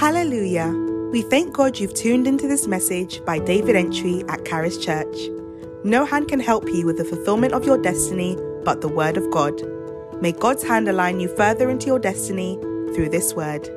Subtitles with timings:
[0.00, 0.70] Hallelujah.
[1.12, 5.14] We thank God you've tuned into this message by David Antwi at Caris Church.
[5.84, 9.30] No hand can help you with the fulfillment of your destiny but the Word of
[9.30, 9.60] God.
[10.22, 12.56] May God's hand align you further into your destiny
[12.94, 13.68] through this Word.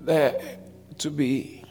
[0.00, 0.40] There,
[0.98, 1.64] to be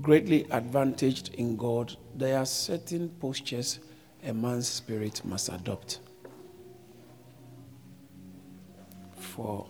[0.00, 3.80] greatly advantaged in God, there are certain postures
[4.22, 5.98] a man's spirit must adopt.
[9.30, 9.66] For,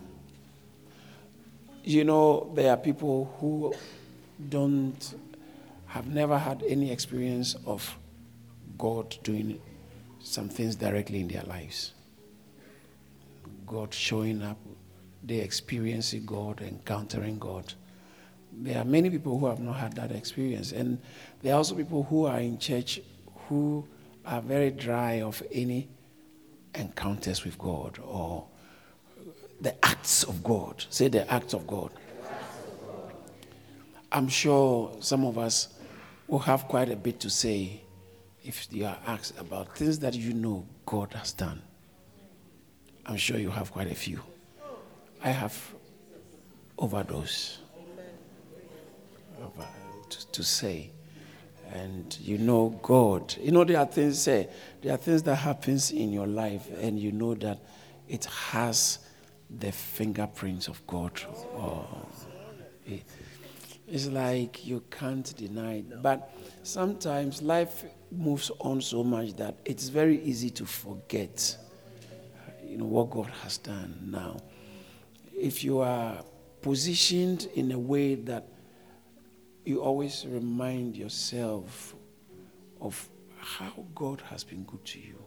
[1.85, 3.75] you know, there are people who
[4.49, 5.15] don't,
[5.87, 7.99] have never had any experience of
[8.79, 9.61] God doing
[10.21, 11.93] some things directly in their lives.
[13.67, 14.59] God showing up,
[15.23, 17.75] they experiencing God, encountering God.
[18.53, 20.73] There are many people who have not had that experience.
[20.73, 20.99] And
[21.43, 23.01] there are also people who are in church
[23.49, 23.87] who
[24.25, 25.89] are very dry of any
[26.75, 28.47] encounters with God or
[29.61, 30.85] the acts of God.
[30.91, 31.91] Say the acts of God.
[34.13, 35.69] I'm sure some of us
[36.27, 37.81] will have quite a bit to say
[38.45, 41.63] if you are asked about things that you know God has done.
[43.07, 44.21] I'm sure you have quite a few.
[45.23, 45.57] I have
[46.79, 47.59] overdose
[49.43, 49.67] over,
[50.09, 50.91] to, to say
[51.73, 53.35] and you know God.
[53.41, 54.49] You know there are things say
[54.83, 57.59] there are things that happens in your life and you know that
[58.09, 58.99] it has
[59.59, 61.21] the fingerprints of God.
[61.57, 61.87] Oh,
[62.87, 63.03] it,
[63.89, 66.03] it's like you can't deny it.
[66.03, 71.57] But sometimes life moves on so much that it's very easy to forget
[72.71, 74.37] you know what God has done now.
[75.37, 76.23] If you are
[76.63, 78.47] positioned in a way that
[79.65, 81.95] you always remind yourself
[82.81, 83.09] of
[83.39, 85.19] how God has been good to you.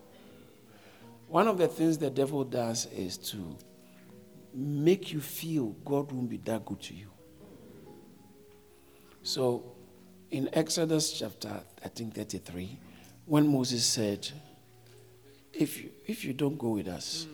[1.27, 3.57] One of the things the devil does is to
[4.53, 7.07] make you feel God won't be that good to you.
[9.23, 9.63] So,
[10.31, 12.77] in Exodus chapter, I think 33,
[13.25, 14.27] when Moses said,
[15.53, 17.27] if you, if you don't go with us,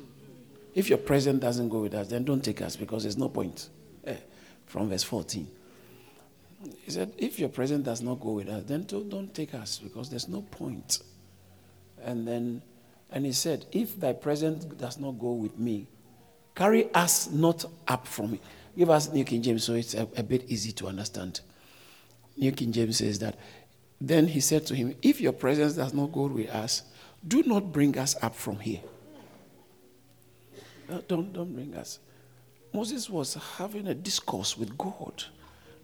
[0.76, 3.70] if your presence doesn't go with us, then don't take us because there's no point.
[4.06, 4.18] Eh,
[4.68, 5.48] from verse 14.
[6.84, 9.80] He said, if your presence does not go with us, then don't, don't take us
[9.80, 11.00] because there's no point.
[12.04, 12.62] And then,
[13.12, 15.88] and he said, if thy presence does not go with me,
[16.60, 18.42] carry us not up from it.
[18.78, 21.42] Give us New King James so it's a, a bit easy to understand.
[22.38, 23.38] New King James says that,
[24.00, 26.84] then he said to him, if your presence does not go with us,
[27.28, 28.82] do not bring us up from here.
[30.90, 32.00] Uh, don't, don't bring us.
[32.74, 35.26] Moses was having a discourse with God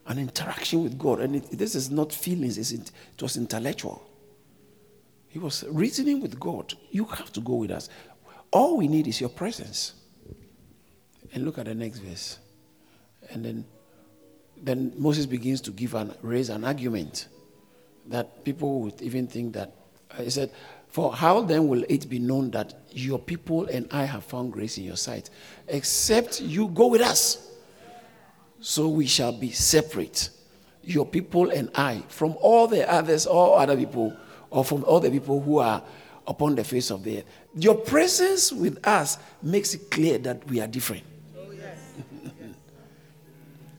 [0.08, 1.20] an interaction with God.
[1.20, 2.92] And it, this is not feelings, it
[3.22, 4.08] was intellectual.
[5.28, 6.74] He was reasoning with God.
[6.92, 7.90] You have to go with us.
[8.52, 9.94] All we need is your presence.
[11.36, 12.40] And look at the next verse.
[13.30, 13.66] And then,
[14.56, 17.28] then Moses begins to give and raise an argument
[18.08, 19.74] that people would even think that
[20.12, 20.50] uh, he said,
[20.88, 24.78] For how then will it be known that your people and I have found grace
[24.78, 25.30] in your sight,
[25.68, 27.52] except you go with us?
[28.62, 30.30] So we shall be separate,
[30.84, 34.16] your people and I, from all the others, all other people,
[34.52, 35.84] or from all the people who are
[36.28, 37.26] upon the face of the earth.
[37.56, 41.04] Your presence with us makes it clear that we are different.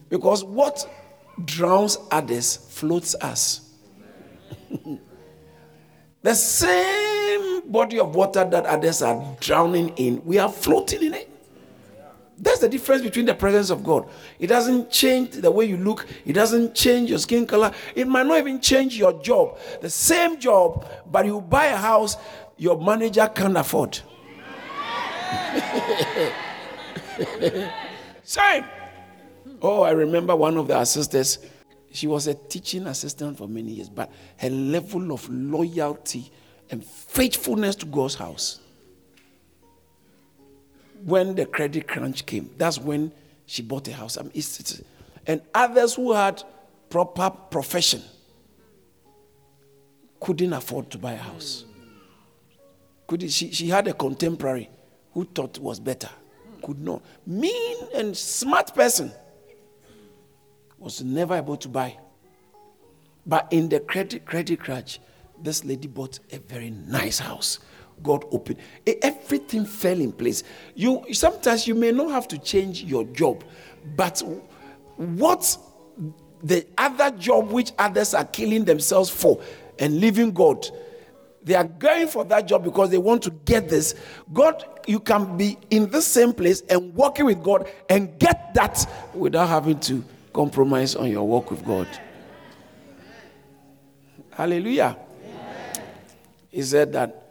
[0.09, 0.85] Because what
[1.45, 3.69] drowns others floats us.
[6.21, 11.29] the same body of water that others are drowning in, we are floating in it.
[12.39, 14.07] That's the difference between the presence of God.
[14.37, 18.27] It doesn't change the way you look, it doesn't change your skin color, it might
[18.27, 19.57] not even change your job.
[19.81, 22.17] The same job, but you buy a house
[22.57, 23.97] your manager can't afford.
[28.23, 28.65] same.
[29.61, 31.39] Oh, I remember one of the assistants.
[31.91, 36.31] She was a teaching assistant for many years, but her level of loyalty
[36.69, 38.59] and faithfulness to God's house
[41.03, 43.11] when the credit crunch came, that's when
[43.45, 44.17] she bought a house.
[44.17, 44.81] I mean, it's, it's,
[45.25, 46.43] and others who had
[46.89, 48.01] proper profession
[50.19, 51.65] couldn't afford to buy a house.
[53.07, 54.69] Could she, she had a contemporary
[55.13, 56.09] who thought was better,
[56.61, 57.01] could not.
[57.25, 59.11] Mean and smart person
[60.79, 61.97] was never able to buy.
[63.25, 64.99] But in the credit credit crunch,
[65.41, 67.59] this lady bought a very nice house
[68.03, 68.59] God opened.
[69.01, 70.43] Everything fell in place.
[70.75, 73.43] You sometimes you may not have to change your job,
[73.95, 74.21] but
[74.95, 75.57] what
[76.43, 79.41] the other job which others are killing themselves for
[79.79, 80.67] and leaving God,
[81.43, 83.95] they are going for that job because they want to get this.
[84.33, 88.85] God, you can be in the same place and working with God and get that
[89.13, 90.03] without having to
[90.37, 91.87] compromise on your walk with God.
[94.29, 94.95] Hallelujah.
[96.49, 97.23] He said that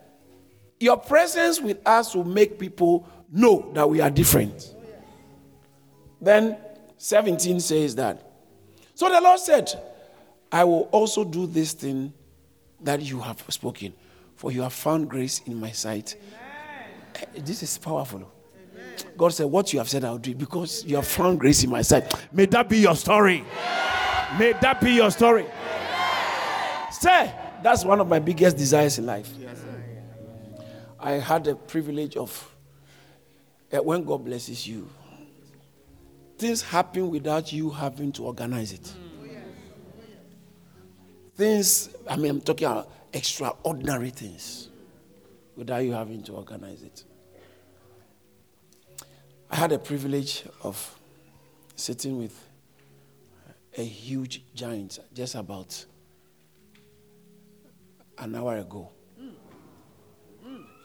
[0.80, 4.74] your presence with us will make people know that we are different.
[6.20, 6.56] Then
[6.98, 8.28] 17 says that.
[8.96, 9.72] So the Lord said,
[10.50, 12.12] I will also do this thing
[12.80, 13.92] that you have spoken,
[14.34, 16.16] for you have found grace in my sight.
[17.14, 17.30] Amen.
[17.36, 18.32] Eh, this is powerful.
[19.16, 21.82] God said, What you have said, I'll do because you have found grace in my
[21.82, 22.12] sight.
[22.32, 23.44] May that be your story.
[24.38, 25.46] May that be your story.
[26.90, 27.32] Say,
[27.62, 29.30] that's one of my biggest desires in life.
[30.98, 32.54] I had the privilege of,
[33.72, 34.88] uh, when God blesses you,
[36.38, 38.92] things happen without you having to organize it.
[41.34, 44.70] Things, I mean, I'm talking about extraordinary things
[45.54, 47.04] without you having to organize it.
[49.50, 50.98] I had the privilege of
[51.76, 52.48] sitting with
[53.78, 55.84] a huge giant just about
[58.18, 58.90] an hour ago.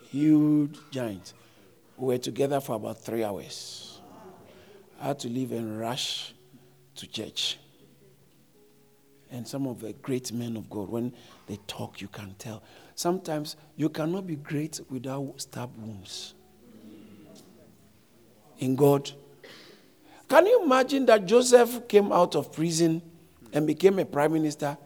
[0.10, 1.34] Huge giant.
[1.98, 4.00] We were together for about three hours.
[5.00, 6.34] I had to leave and rush
[6.96, 7.58] to church.
[9.32, 11.14] And some of the great men of God, when
[11.48, 12.62] they talk, you can tell.
[12.96, 16.36] Sometimes you cannot be great without stab wounds.
[18.62, 19.12] In God.
[20.30, 23.02] Can you imagine that Joseph came out of prison
[23.52, 24.78] and became a prime minister?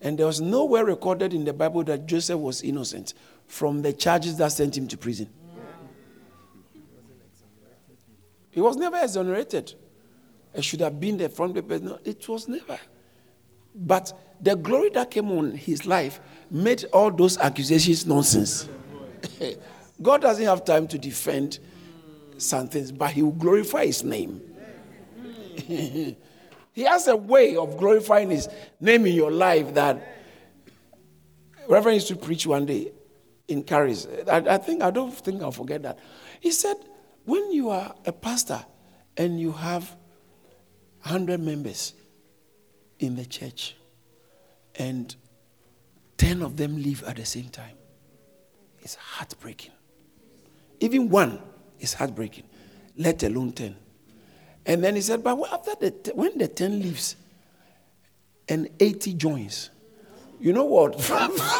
[0.00, 3.14] And there was nowhere recorded in the Bible that Joseph was innocent
[3.46, 5.28] from the charges that sent him to prison.
[8.50, 9.74] He was never exonerated.
[10.54, 11.78] It should have been the front paper.
[11.78, 12.78] No, it was never.
[13.74, 14.12] But
[14.42, 16.20] the glory that came on his life
[16.50, 18.68] made all those accusations nonsense.
[20.02, 21.60] God doesn't have time to defend
[22.42, 24.40] some things, but he will glorify his name.
[26.72, 28.48] He has a way of glorifying His
[28.80, 30.02] name in your life that
[31.68, 32.92] Reverend used to preach one day
[33.48, 34.08] in Caris.
[34.30, 35.98] I, I think I don't think I'll forget that.
[36.40, 36.76] He said,
[37.24, 38.64] when you are a pastor
[39.16, 39.96] and you have
[41.00, 41.94] hundred members
[42.98, 43.76] in the church,
[44.76, 45.14] and
[46.16, 47.76] ten of them leave at the same time,
[48.80, 49.72] it's heartbreaking.
[50.80, 51.40] Even one
[51.82, 52.44] is heartbreaking,
[52.96, 53.76] let alone ten.
[54.64, 57.16] And then he said, but after the, when the 10 leaves
[58.48, 59.70] and 80 joins,
[60.40, 60.96] you know what?
[60.98, 61.50] the,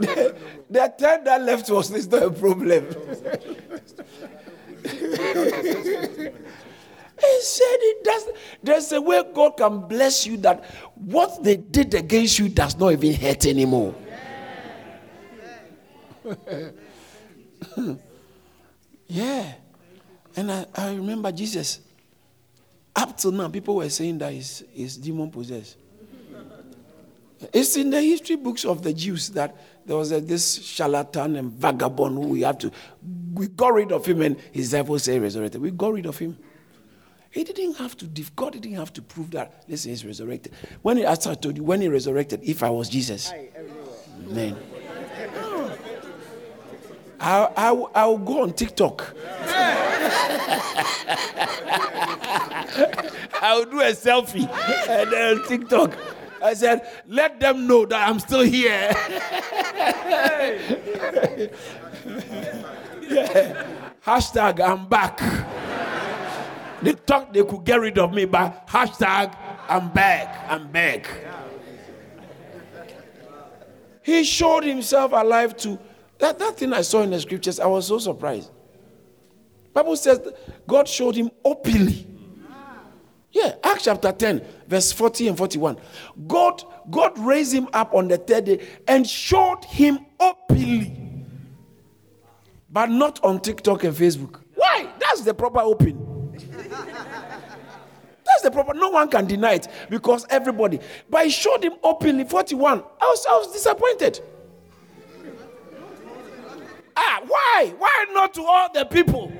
[0.70, 2.86] the 10 that left was this not a problem.
[7.18, 8.28] He said it does.
[8.62, 10.64] There's a way God can bless you that
[10.96, 13.94] what they did against you does not even hurt anymore.
[19.08, 19.52] Yeah.
[20.34, 21.80] And I, I remember Jesus.
[22.94, 25.76] Up till now, people were saying that he's, he's demon possessed.
[27.52, 31.52] It's in the history books of the Jews that there was a, this charlatan and
[31.52, 32.72] vagabond who we have to,
[33.34, 35.60] we got rid of him and his devil say resurrected.
[35.60, 36.38] We got rid of him.
[37.30, 40.54] He didn't have to, God didn't have to prove that, listen, he's resurrected.
[40.80, 43.30] When he, as I told you, when he resurrected, if I was Jesus,
[44.26, 44.56] man.
[47.20, 49.14] I, I, I will go on TikTok.
[53.42, 54.48] I will do a selfie
[54.88, 55.92] and then TikTok.
[56.42, 58.92] I said, let them know that I'm still here.
[63.08, 63.66] yeah.
[64.04, 65.18] Hashtag I'm back.
[66.82, 69.36] They thought they could get rid of me, but hashtag
[69.68, 70.46] I'm back.
[70.48, 71.08] I'm back.
[74.02, 75.78] He showed himself alive to
[76.18, 78.50] that, that thing I saw in the scriptures, I was so surprised.
[79.72, 80.20] Bible says
[80.66, 82.06] God showed him openly.
[83.32, 85.76] Yeah, Acts chapter 10, verse 40 and 41.
[86.26, 90.96] God, God raised him up on the third day and showed him openly.
[92.70, 94.40] But not on TikTok and Facebook.
[94.54, 94.88] Why?
[94.98, 96.32] That's the proper open.
[98.24, 98.72] That's the proper.
[98.72, 100.80] No one can deny it because everybody.
[101.10, 102.24] But he showed him openly.
[102.24, 102.82] 41.
[103.00, 104.20] I was, I was disappointed.
[106.96, 107.74] Ah, why?
[107.78, 109.30] Why not to all the people?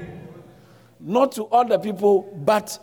[1.01, 2.79] Not to all the people, but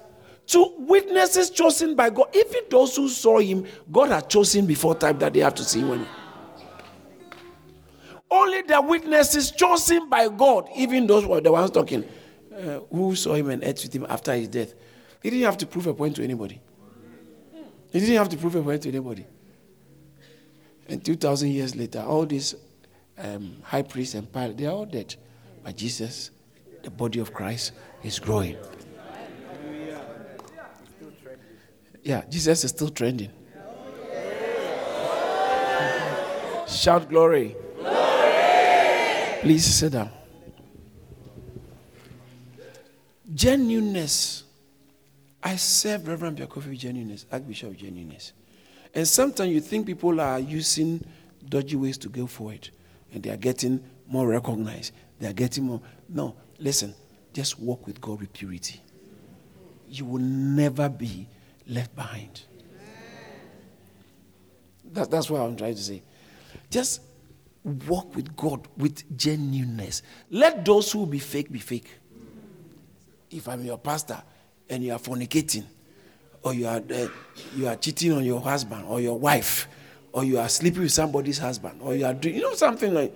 [0.48, 2.28] to witnesses chosen by God.
[2.36, 5.82] Even those who saw him, God had chosen before time that they have to see
[5.82, 6.06] him.
[8.30, 12.04] Only the witnesses chosen by God, even those were the ones talking,
[12.52, 14.74] uh, who saw him and ate with him after his death.
[15.22, 16.60] He didn't have to prove a point to anybody.
[17.92, 19.26] He didn't have to prove a point to anybody.
[20.88, 22.56] And 2,000 years later, all these
[23.18, 25.16] um, high priests and pilots, they are all dead.
[25.64, 26.32] But Jesus,
[26.82, 27.72] the body of Christ,
[28.04, 28.58] is growing.
[32.04, 33.32] Yeah, Jesus is still trending.
[36.68, 37.56] Shout glory.
[37.80, 39.40] glory.
[39.42, 40.10] Please sit down.
[43.34, 44.44] Genuineness.
[45.42, 48.34] I serve Reverend Biakofi with genuineness, Archbishop with genuineness.
[48.94, 51.04] And sometimes you think people are using
[51.48, 52.70] dodgy ways to go forward
[53.14, 54.94] and they are getting more recognized.
[55.20, 55.82] They are getting more.
[56.10, 56.94] No, listen,
[57.34, 58.82] just walk with God with purity.
[59.88, 61.28] You will never be
[61.68, 62.44] left behind.
[64.92, 66.04] That, that's what I'm trying to say.
[66.70, 67.02] Just
[67.64, 70.02] walk with God with genuineness.
[70.30, 71.90] Let those who be fake be fake.
[73.32, 74.22] If I'm your pastor
[74.70, 75.64] and you are fornicating,
[76.44, 77.08] or you are uh,
[77.56, 79.68] you are cheating on your husband or your wife,
[80.14, 83.14] or you are sleeping with somebody's husband, or you are doing you know something like,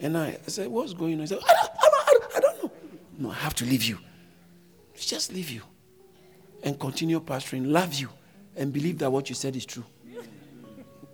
[0.00, 1.20] and I, I said, what's going on?
[1.20, 2.72] He said, I don't, I don't, I don't know.
[3.18, 3.98] No, I have to leave you.
[4.96, 5.62] Just leave you,
[6.64, 7.70] and continue pastoring.
[7.70, 8.08] Love you,
[8.56, 9.84] and believe that what you said is true.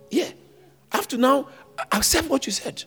[0.09, 0.31] Yeah,
[0.91, 1.49] after now,
[1.91, 2.83] accept what you said.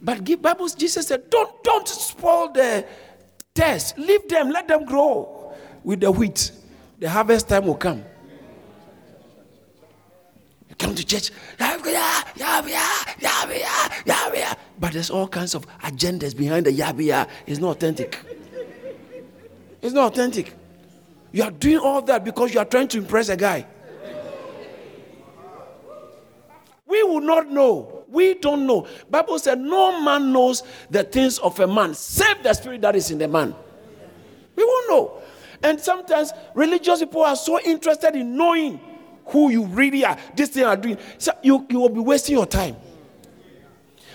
[0.00, 2.86] But give Bibles, Jesus said, don't don't spoil the
[3.54, 3.98] test.
[3.98, 6.52] Leave them, let them grow with the wheat
[7.02, 8.04] the harvest time will come.
[10.82, 11.30] Come to church,
[14.80, 17.28] but there's all kinds of agendas behind the yabia.
[17.46, 18.18] It's not authentic.
[19.80, 20.52] It's not authentic.
[21.30, 23.64] You are doing all that because you are trying to impress a guy.
[26.84, 28.02] We will not know.
[28.08, 28.88] We don't know.
[29.08, 33.12] Bible said no man knows the things of a man, save the spirit that is
[33.12, 33.54] in the man.
[34.56, 35.22] We won't know.
[35.62, 38.80] And sometimes religious people are so interested in knowing
[39.26, 40.98] who you really are, this thing are doing.
[41.18, 42.76] So you, you will be wasting your time.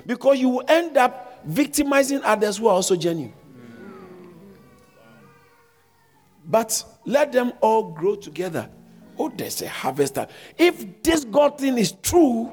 [0.05, 3.33] Because you will end up victimizing others who are also genuine.
[6.45, 8.69] But let them all grow together.
[9.19, 10.27] Oh, there's a harvester.
[10.57, 12.51] If this God thing is true,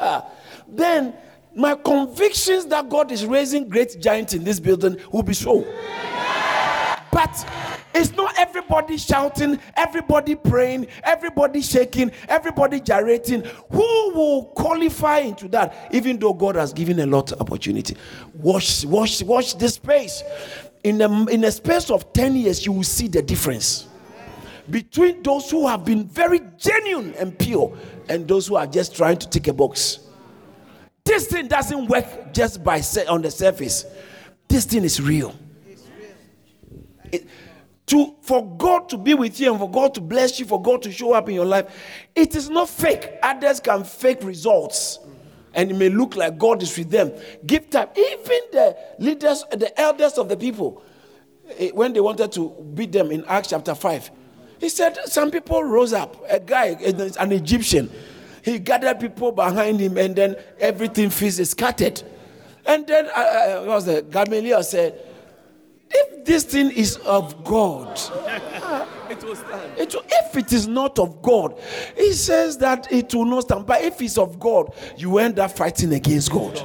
[0.00, 0.22] yeah.
[0.68, 1.14] then
[1.54, 5.64] my convictions that God is raising great giants in this building will be so.
[7.12, 13.44] But it's not everybody shouting, everybody praying, everybody shaking, everybody gyrating.
[13.70, 17.96] Who will qualify into that, even though God has given a lot of opportunity?
[18.34, 20.22] Watch, watch, watch this space.
[20.82, 23.86] In a, in a space of 10 years, you will see the difference
[24.68, 27.76] between those who have been very genuine and pure
[28.08, 30.00] and those who are just trying to tick a box.
[31.04, 33.84] This thing doesn't work just by on the surface.
[34.48, 35.34] This thing is real.
[37.12, 37.26] It,
[37.86, 40.82] to for God to be with you and for God to bless you, for God
[40.82, 41.66] to show up in your life,
[42.14, 43.10] it is not fake.
[43.22, 44.98] Others can fake results.
[45.52, 47.12] And it may look like God is with them.
[47.46, 47.88] Give time.
[47.96, 50.82] Even the leaders, the elders of the people,
[51.58, 54.10] eh, when they wanted to beat them in Acts chapter 5,
[54.58, 56.16] he said some people rose up.
[56.28, 56.76] A guy,
[57.20, 57.90] an Egyptian,
[58.42, 62.02] he gathered people behind him, and then everything is scattered.
[62.66, 64.98] And then uh, uh, was the Gamaliel said,
[65.94, 67.88] if this thing is of God,
[69.10, 69.78] it will stand.
[69.78, 71.58] It if it is not of God,
[71.96, 73.66] he says that it will not stand.
[73.66, 76.60] But if it's of God, you end up fighting against God.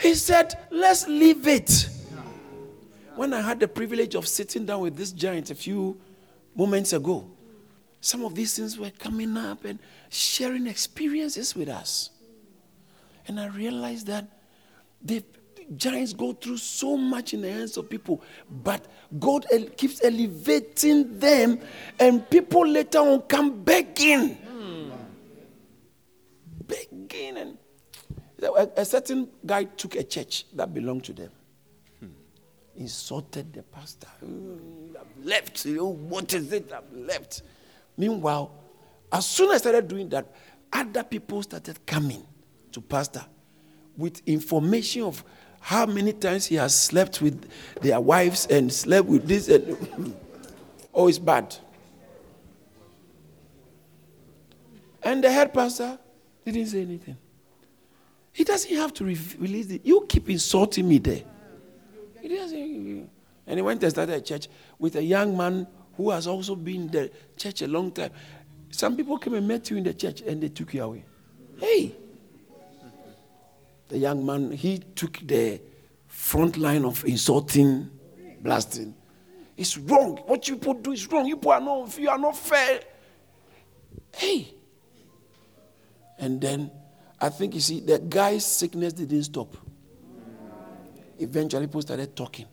[0.00, 1.88] He said, let's leave it.
[3.14, 5.98] When I had the privilege of sitting down with this giant a few
[6.54, 7.30] moments ago,
[8.00, 9.78] some of these things were coming up and
[10.10, 12.10] sharing experiences with us.
[13.26, 14.26] And I realized that
[15.02, 15.24] they've
[15.76, 18.22] giants go through so much in the hands of people,
[18.62, 18.86] but
[19.18, 19.46] God
[19.76, 21.58] keeps elevating them,
[21.98, 24.36] and people later on come begging.
[24.36, 24.90] Mm.
[26.66, 27.36] Begging.
[27.36, 27.58] And
[28.42, 31.30] a, a, certain guy took a church that belonged to them,
[32.00, 32.06] hmm.
[32.76, 34.08] insulted the pastor.
[34.22, 35.66] I've left.
[35.68, 36.72] Oh, what is it?
[36.72, 37.42] I've left.
[37.96, 38.52] Meanwhile,
[39.12, 40.32] as soon as I started doing that,
[40.72, 42.26] other people started coming
[42.72, 43.24] to pastor
[43.96, 45.24] with information of
[45.66, 50.14] how many times he has slept with their wives and slept with this and
[50.94, 51.56] oh it's bad.
[55.02, 55.98] And the head pastor
[56.44, 57.16] didn't say anything.
[58.32, 59.84] He doesn't have to re- release it.
[59.84, 61.22] You keep insulting me there.
[62.22, 63.10] He doesn't
[63.48, 64.46] and he went and started a church
[64.78, 68.12] with a young man who has also been in the church a long time.
[68.70, 71.04] Some people came and met you in the church and they took you away.
[71.58, 71.96] Hey
[73.88, 75.60] the young man, he took the
[76.06, 77.90] front line of insulting,
[78.40, 78.94] blasting.
[79.56, 80.18] It's wrong.
[80.26, 81.26] What you people do is wrong.
[81.26, 82.80] You people are not, you are not fair.
[84.14, 84.54] Hey.
[86.18, 86.70] And then
[87.20, 89.56] I think you see, the guy's sickness didn't stop.
[91.18, 92.46] Eventually, people started talking.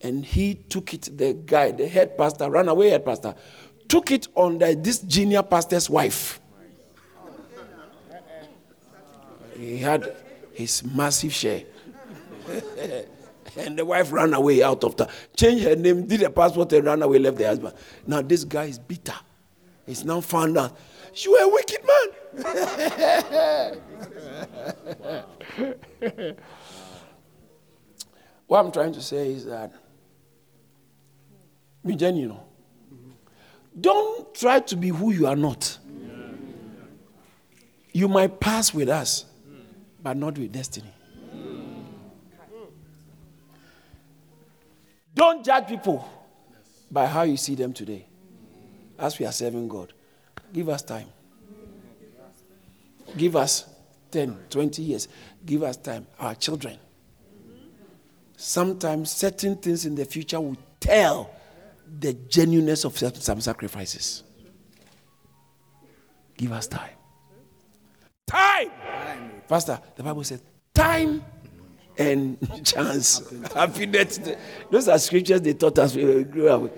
[0.00, 3.34] And he took it, the guy, the head pastor, ran away head pastor,
[3.88, 6.40] took it on the, this junior pastor's wife.
[9.56, 10.16] He had
[10.54, 11.62] his massive share.
[13.56, 15.08] and the wife ran away out of town.
[15.36, 17.74] Changed her name, did a passport, and ran away, left the husband.
[18.06, 19.14] Now this guy is bitter.
[19.86, 20.76] He's now found out.
[21.14, 22.08] You are a wicked man.
[28.46, 29.72] what I'm trying to say is that
[31.84, 32.38] be genuine.
[33.78, 35.78] Don't try to be who you are not.
[37.92, 39.26] You might pass with us,
[40.02, 40.92] but not with destiny.
[45.14, 46.08] Don't judge people
[46.90, 48.06] by how you see them today.
[48.98, 49.92] As we are serving God,
[50.52, 51.08] give us time.
[53.16, 53.66] Give us
[54.10, 55.08] 10, 20 years.
[55.44, 56.06] Give us time.
[56.18, 56.78] Our children.
[58.36, 61.30] Sometimes certain things in the future will tell
[62.00, 64.22] the genuineness of some sacrifices.
[66.36, 66.90] Give us time.
[68.32, 68.70] Time!
[69.46, 71.22] Pastor, the Bible says, time
[71.98, 73.30] and chance.
[73.54, 74.20] Happiness.
[74.70, 76.72] Those are scriptures they taught us we grew up.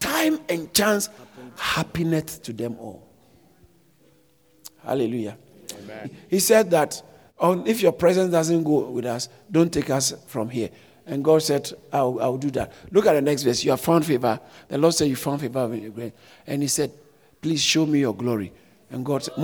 [0.00, 1.08] Time and chance,
[1.56, 3.06] happiness to them all.
[4.84, 5.38] Hallelujah.
[5.78, 6.10] Amen.
[6.28, 7.00] He said that
[7.38, 10.70] um, if your presence doesn't go with us, don't take us from here.
[11.06, 12.72] And God said, I'll, I'll do that.
[12.90, 13.62] Look at the next verse.
[13.62, 14.40] You have found favor.
[14.66, 15.72] The Lord said, You found favor.
[16.46, 16.92] And He said,
[17.40, 18.52] Please show me your glory.
[18.90, 19.34] And God said,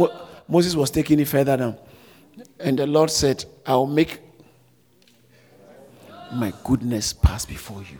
[0.48, 1.76] Moses was taking it further down.
[2.58, 4.20] And the Lord said, I'll make
[6.32, 7.98] my goodness pass before you.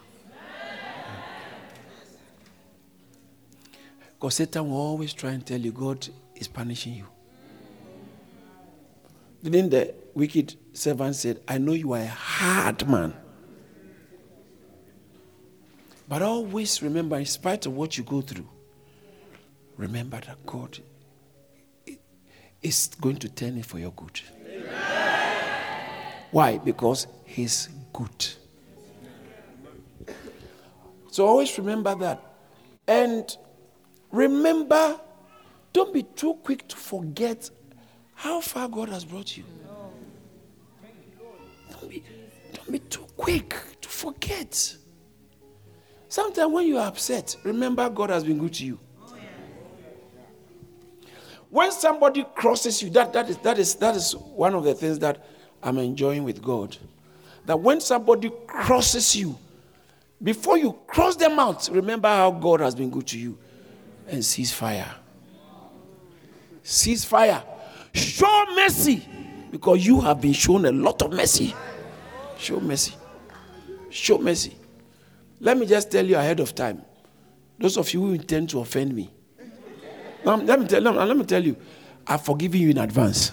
[4.14, 7.06] Because Satan will always try and tell you God is punishing you.
[9.42, 13.14] Then the wicked servant said, I know you are a hard man.
[16.08, 18.48] But always remember, in spite of what you go through,
[19.76, 20.78] remember that God
[22.62, 24.20] is going to turn it for your good.
[24.46, 24.64] Amen.
[26.30, 26.58] Why?
[26.58, 28.26] Because He's good.
[31.10, 32.22] So always remember that.
[32.88, 33.36] And
[34.10, 34.98] remember,
[35.72, 37.50] don't be too quick to forget
[38.14, 39.44] how far God has brought you.
[41.70, 42.02] Don't be,
[42.52, 44.76] don't be too quick to forget.
[46.08, 48.78] Sometimes when you are upset, remember God has been good to you.
[51.52, 54.98] When somebody crosses you, that, that, is, that, is, that is one of the things
[55.00, 55.22] that
[55.62, 56.74] I'm enjoying with God.
[57.44, 59.38] That when somebody crosses you,
[60.22, 63.36] before you cross them out, remember how God has been good to you
[64.08, 64.94] and cease fire.
[66.62, 67.44] Cease fire.
[67.92, 69.06] Show mercy
[69.50, 71.54] because you have been shown a lot of mercy.
[72.38, 72.94] Show mercy.
[73.90, 74.56] Show mercy.
[75.38, 76.80] Let me just tell you ahead of time.
[77.58, 79.10] Those of you who intend to offend me,
[80.24, 81.56] now, let, me tell, let, me, let me tell you,
[82.06, 83.30] I've forgiven you in advance.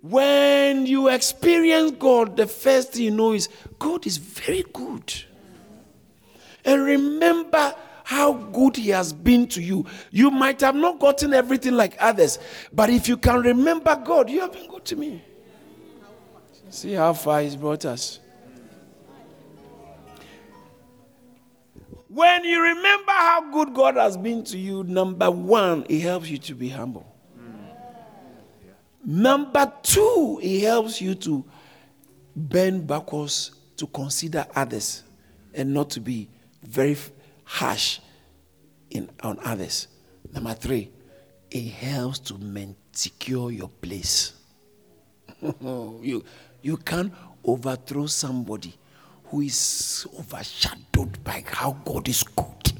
[0.00, 5.12] when you experience God, the first thing you know is God is very good.
[6.64, 9.84] And remember how good He has been to you.
[10.10, 12.38] You might have not gotten everything like others,
[12.72, 15.22] but if you can remember God, you have been good to me.
[16.70, 18.20] See how far He's brought us.
[22.16, 26.38] When you remember how good God has been to you, number one, it helps you
[26.38, 27.06] to be humble.
[29.04, 31.44] Number two, it helps you to
[32.34, 35.02] bend backwards to consider others
[35.52, 36.30] and not to be
[36.62, 36.96] very
[37.44, 37.98] harsh
[38.88, 39.88] in, on others.
[40.32, 40.90] Number three,
[41.50, 44.32] it helps to secure your place.
[45.42, 46.24] you,
[46.62, 47.12] you can't
[47.44, 48.72] overthrow somebody
[49.28, 52.72] who is overshadowed by how God is good,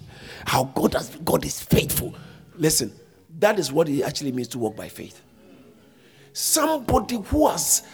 [0.47, 2.15] how God has God is faithful.
[2.57, 2.93] Listen,
[3.39, 5.23] that is what it actually means to walk by faith.
[6.33, 7.87] Somebody who has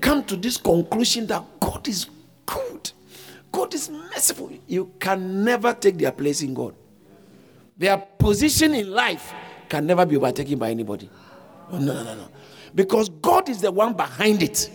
[0.00, 2.06] come to this conclusion that God is
[2.46, 2.90] good,
[3.52, 4.50] God is merciful.
[4.66, 6.74] You can never take their place in God.
[7.76, 9.32] Their position in life
[9.68, 11.08] can never be overtaken by anybody.
[11.70, 12.28] no, no, no, no.
[12.74, 14.70] Because God is the one behind it.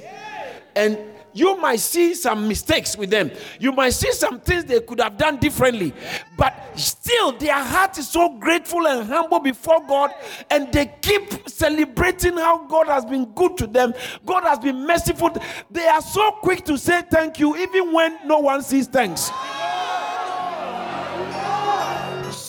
[0.75, 0.97] And
[1.33, 3.31] you might see some mistakes with them.
[3.59, 5.93] You might see some things they could have done differently.
[6.37, 10.11] But still, their heart is so grateful and humble before God,
[10.49, 13.93] and they keep celebrating how God has been good to them.
[14.25, 15.35] God has been merciful.
[15.71, 19.31] They are so quick to say thank you, even when no one sees thanks.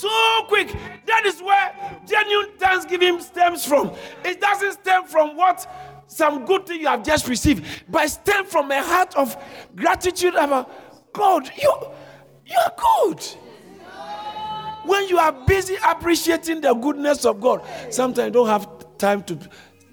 [0.05, 0.75] So quick.
[1.07, 1.73] that is where
[2.07, 3.93] genuine thanksgiving stems from.
[4.25, 5.67] It doesn't stem from what
[6.07, 9.37] some good thing you have just received, but it stems from a heart of
[9.75, 11.51] gratitude about God.
[11.61, 11.73] You,
[12.47, 13.25] you are good.
[14.85, 19.39] When you are busy appreciating the goodness of God, sometimes you don't have time to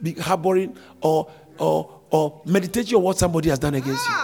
[0.02, 4.15] be harboring or or or meditating on what somebody has done against you.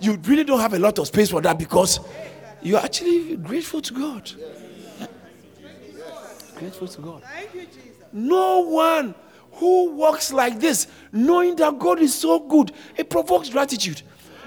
[0.00, 2.00] You really don't have a lot of space for that because
[2.60, 4.32] you're actually grateful to God.
[6.56, 7.22] Grateful to God.
[7.22, 7.92] Thank you, Jesus.
[8.12, 9.14] No one
[9.52, 14.02] who walks like this, knowing that God is so good, it provokes gratitude.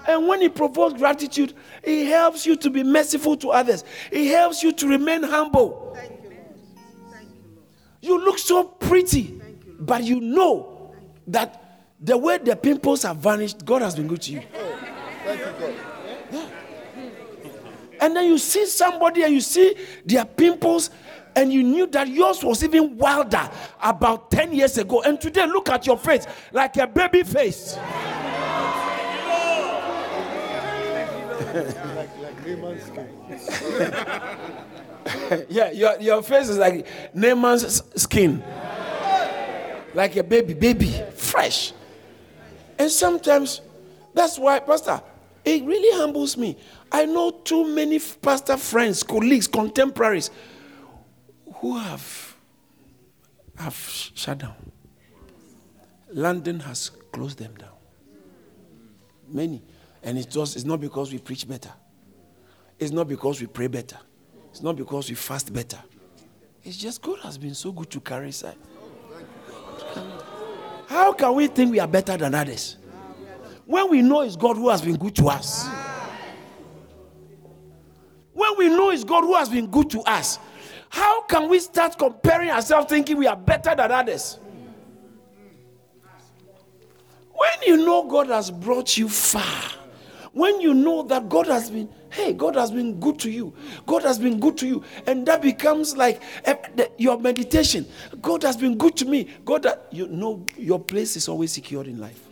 [0.07, 3.83] And when it provokes gratitude, it helps you to be merciful to others.
[4.11, 5.93] It helps you to remain humble.
[5.95, 6.29] Thank you
[7.11, 7.65] Thank you, Lord.
[8.01, 9.41] you look so pretty, you,
[9.79, 10.93] but you know
[11.27, 11.63] that
[11.99, 14.41] the way the pimples have vanished, God has been good to you.
[14.55, 14.79] Oh,
[15.25, 15.73] thank you, God.
[16.31, 16.49] Yeah.
[18.01, 20.89] And then you see somebody and you see their pimples,
[21.35, 23.49] and you knew that yours was even wilder
[23.81, 25.01] about 10 years ago.
[25.01, 27.77] And today, look at your face like a baby face.
[35.49, 38.43] yeah, your, your face is like Naaman's skin.
[39.93, 41.73] Like a baby, baby, fresh.
[42.77, 43.61] And sometimes,
[44.13, 45.01] that's why, Pastor,
[45.43, 46.57] it really humbles me.
[46.91, 50.29] I know too many pastor friends, colleagues, contemporaries
[51.59, 52.35] who have,
[53.57, 54.55] have shut down.
[56.11, 57.69] London has closed them down.
[59.27, 59.61] Many.
[60.01, 61.71] And it's just it's not because we preach better.
[62.79, 63.97] It's not because we pray better.
[64.51, 65.79] It's not because we fast better.
[66.63, 68.57] It's just God has been so good to carry side.
[70.87, 72.77] How can we think we are better than others?
[73.65, 75.67] When we know it's God who has been good to us.
[78.33, 80.39] When we know it's God who has been good to us,
[80.89, 84.39] how can we start comparing ourselves thinking we are better than others?
[87.31, 89.71] When you know God has brought you far,
[90.33, 93.53] when you know that God has been, hey, God has been good to you,
[93.85, 97.85] God has been good to you, and that becomes like eh, the, your meditation.
[98.21, 99.29] God has been good to me.
[99.45, 102.27] God, you know, your place is always secured in life.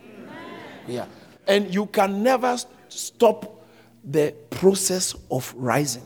[0.87, 1.05] Yeah,
[1.47, 2.57] and you can never
[2.89, 3.65] stop
[4.03, 6.03] the process of rising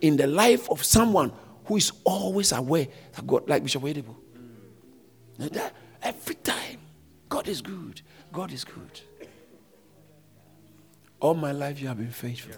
[0.00, 1.32] in the life of someone
[1.64, 4.14] who is always aware that God, like Bishop Oyedepo.
[6.02, 6.78] Every time,
[7.28, 8.00] God is good.
[8.32, 9.00] God is good.
[11.20, 12.54] All my life you have been faithful.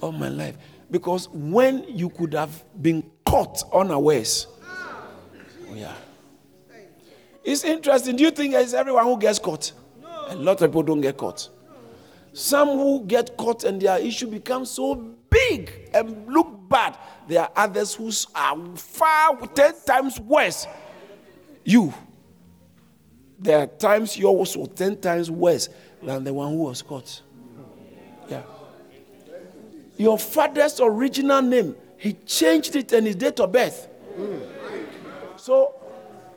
[0.00, 0.56] All my life.
[0.90, 4.46] Because when you could have been caught unawares.
[5.68, 5.94] Oh, yeah.
[7.44, 8.16] It's interesting.
[8.16, 9.72] Do you think it's everyone who gets caught?
[10.28, 11.48] A lot of people don't get caught.
[12.36, 16.98] Some who get caught and their issue becomes so big and look bad.
[17.26, 20.66] There are others who are far, 10 times worse.
[21.64, 21.94] You.
[23.38, 25.70] There are times yours was 10 times worse
[26.02, 27.22] than the one who was caught.
[28.28, 28.42] Yeah.
[29.96, 33.88] Your father's original name, he changed it and his date of birth.
[35.38, 35.74] So,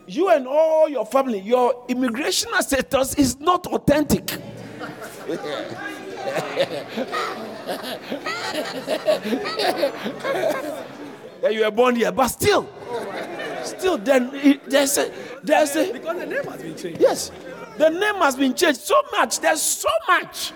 [0.07, 4.39] you and all your family, your immigration status is not authentic.
[11.43, 12.67] yeah, you were born here, but still,
[13.63, 15.11] still, then there's a,
[15.43, 16.99] there's a because the name has been changed.
[16.99, 17.31] Yes,
[17.77, 19.39] the name has been changed so much.
[19.39, 20.51] There's so much.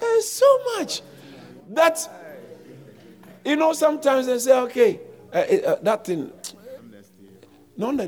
[0.00, 1.02] There's so much
[1.68, 2.08] that
[3.44, 3.74] you know.
[3.74, 6.32] Sometimes they say, "Okay, uh, uh, that thing."
[7.76, 8.06] No, no,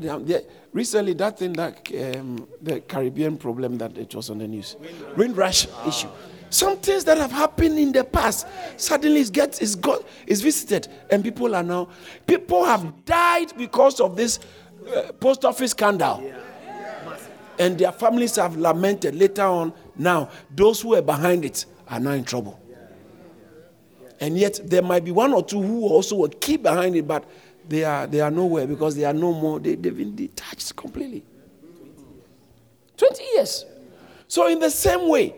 [0.73, 4.75] recently that thing that um, the Caribbean problem that it was on the news,
[5.17, 6.09] Windrush issue.
[6.49, 10.87] Some things that have happened in the past suddenly it gets is got is visited,
[11.09, 11.87] and people are now
[12.27, 14.39] people have died because of this
[14.93, 16.21] uh, post office scandal,
[17.57, 19.15] and their families have lamented.
[19.15, 22.59] Later on, now those who were behind it are now in trouble,
[24.19, 27.23] and yet there might be one or two who also will keep behind it, but
[27.67, 29.59] they are they are nowhere because they are no more.
[29.59, 31.23] They, they've been detached completely.
[32.97, 33.65] Twenty years.
[34.27, 35.35] So in the same way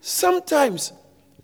[0.00, 0.92] Sometimes,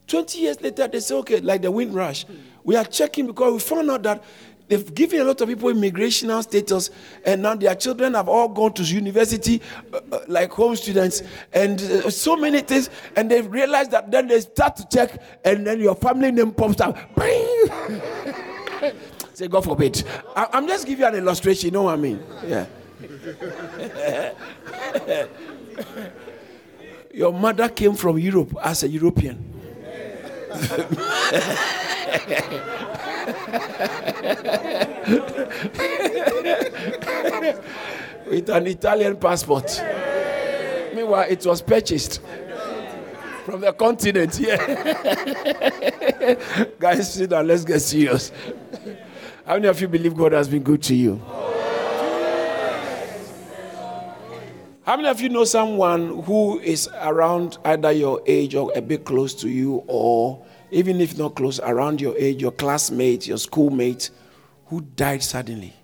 [0.06, 2.24] 20 years later, they say, okay, like the Windrush,
[2.62, 4.22] we are checking because we found out that
[4.68, 6.90] they've given a lot of people immigrational status,
[7.24, 9.60] and now their children have all gone to university,
[9.92, 12.90] uh, uh, like home students, and uh, so many things.
[13.16, 16.80] And they've realized that then they start to check, and then your family name pops
[16.80, 16.96] up.
[19.34, 20.04] Say, God forbid.
[20.36, 22.22] I, I'm just giving you an illustration, you know what I mean?
[22.46, 22.66] Yeah.
[27.12, 29.50] Your mother came from Europe as a European.
[38.26, 39.82] With an Italian passport.
[40.94, 42.20] Meanwhile, it was purchased
[43.44, 44.38] from the continent.
[44.38, 44.56] Yeah.
[46.78, 47.48] Guys, sit down.
[47.48, 48.30] Let's get serious.
[49.46, 51.20] How many of you believe God has been good to you?
[54.86, 59.04] How many of you know someone who is around either your age or a bit
[59.04, 64.10] close to you, or even if not close, around your age, your classmate, your schoolmate,
[64.66, 65.74] who died suddenly?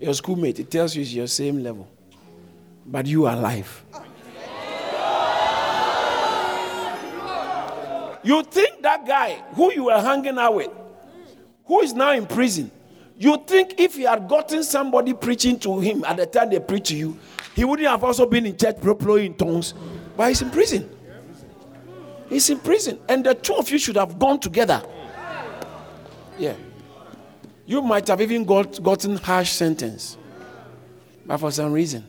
[0.00, 1.88] Your schoolmate, it tells you it's your same level,
[2.84, 3.84] but you are alive.
[8.22, 10.70] You think that guy who you were hanging out with,
[11.64, 12.70] who is now in prison,
[13.16, 16.88] you think if he had gotten somebody preaching to him at the time they preach
[16.88, 17.18] to you,
[17.54, 19.74] he wouldn't have also been in church praying in tongues,
[20.16, 20.90] but he's in prison.
[22.28, 24.82] He's in prison, and the two of you should have gone together.
[26.38, 26.54] Yeah.
[27.66, 30.16] You might have even got, gotten harsh sentence,
[31.26, 32.04] but for some reason,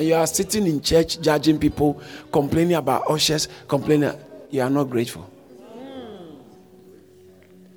[0.00, 2.00] and you are sitting in church judging people,
[2.32, 4.10] complaining about ushers, complaining,
[4.48, 5.30] you are not grateful.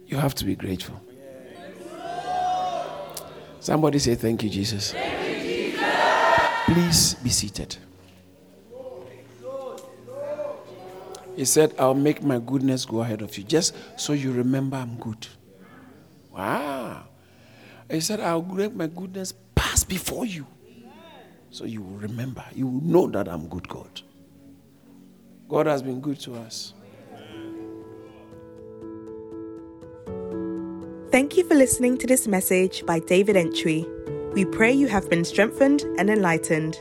[0.07, 1.01] You have to be grateful.
[3.59, 4.93] Somebody say, Thank you, Jesus.
[4.93, 6.49] Thank you, Jesus.
[6.65, 7.75] Please be seated.
[11.36, 14.95] He said, I'll make my goodness go ahead of you, just so you remember I'm
[14.95, 15.27] good.
[16.31, 17.03] Wow.
[17.91, 20.47] He said, I'll make my goodness pass before you.
[21.54, 24.02] So you will remember, you will know that I'm good God.
[25.48, 26.74] God has been good to us.
[31.12, 33.86] Thank you for listening to this message by David Antwi.
[34.34, 36.80] We pray you have been strengthened and enlightened.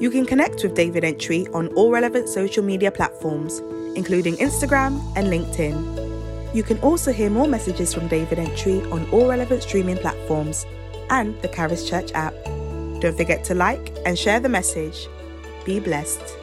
[0.00, 3.58] You can connect with David Antwi on all relevant social media platforms,
[3.94, 6.54] including Instagram and LinkedIn.
[6.54, 10.64] You can also hear more messages from David Antwi on all relevant streaming platforms
[11.10, 12.32] and the Caris Church app.
[13.02, 15.08] Don't forget to like and share the message.
[15.64, 16.41] Be blessed.